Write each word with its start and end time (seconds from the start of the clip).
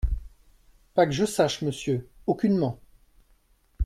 Pas 0.95 1.05
que 1.05 1.11
je 1.11 1.25
sache, 1.25 1.61
monsieur, 1.61 2.09
aucunement. 2.25 2.79